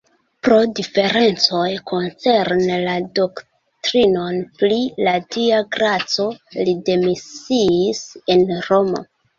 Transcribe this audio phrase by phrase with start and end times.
[0.45, 6.29] Pro diferencoj koncerne la doktrinon pri la Dia graco
[6.61, 9.11] li demisiis en Romo.